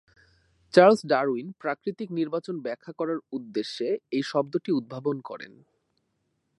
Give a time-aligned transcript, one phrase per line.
[0.73, 5.53] Charles Darwin প্রাকৃতিক নির্বাচন ব্যাখ্যা করার উদ্দেশ্যে এই শব্দটি উদ্ভাবন করেন।